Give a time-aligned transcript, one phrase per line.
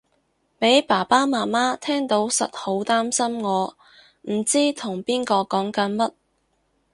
[0.57, 3.77] 俾爸爸媽媽聽到實好擔心我
[4.23, 6.11] 唔知同邊個講緊乜